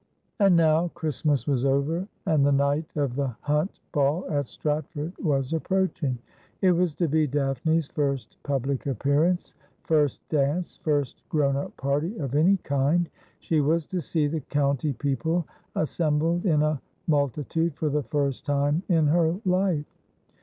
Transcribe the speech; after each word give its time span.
And 0.39 0.55
now 0.55 0.87
Christmas 0.95 1.45
was 1.45 1.63
over, 1.63 2.07
and 2.25 2.43
the 2.43 2.51
night 2.51 2.85
of 2.95 3.15
the 3.15 3.27
Hunt 3.41 3.81
Ball 3.91 4.25
at 4.31 4.47
Stratford 4.47 5.13
was 5.19 5.53
approaching. 5.53 6.17
It 6.59 6.71
was 6.71 6.95
to 6.95 7.07
be 7.07 7.27
Daphne's 7.27 7.87
first 7.87 8.35
public 8.41 8.87
appearance; 8.87 9.53
first 9.83 10.27
dance; 10.27 10.77
first 10.77 11.21
grown 11.29 11.55
up 11.55 11.77
party 11.77 12.17
of 12.17 12.33
any 12.33 12.57
kind. 12.57 13.11
She 13.41 13.61
was 13.61 13.85
to 13.93 14.01
see 14.01 14.25
the 14.25 14.41
county 14.41 14.93
people 14.93 15.45
assembled 15.75 16.47
in 16.47 16.63
a 16.63 16.81
multi 17.05 17.43
tude 17.43 17.75
for 17.75 17.89
the 17.89 18.01
first 18.01 18.43
time 18.43 18.81
in 18.89 19.05
her 19.05 19.35
life. 19.45 19.85